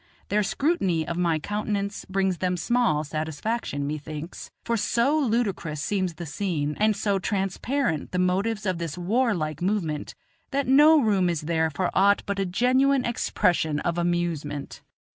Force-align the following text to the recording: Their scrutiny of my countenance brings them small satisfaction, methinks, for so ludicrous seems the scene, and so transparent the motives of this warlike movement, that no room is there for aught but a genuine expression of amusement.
Their 0.29 0.41
scrutiny 0.41 1.07
of 1.07 1.15
my 1.15 1.37
countenance 1.37 2.05
brings 2.05 2.39
them 2.39 2.57
small 2.57 3.03
satisfaction, 3.03 3.85
methinks, 3.85 4.49
for 4.63 4.75
so 4.75 5.15
ludicrous 5.15 5.79
seems 5.79 6.15
the 6.15 6.25
scene, 6.25 6.75
and 6.79 6.95
so 6.95 7.19
transparent 7.19 8.09
the 8.11 8.17
motives 8.17 8.65
of 8.65 8.79
this 8.79 8.97
warlike 8.97 9.61
movement, 9.61 10.15
that 10.49 10.65
no 10.65 10.99
room 10.99 11.29
is 11.29 11.41
there 11.41 11.69
for 11.69 11.91
aught 11.93 12.23
but 12.25 12.39
a 12.39 12.47
genuine 12.47 13.05
expression 13.05 13.79
of 13.81 13.99
amusement. 13.99 14.81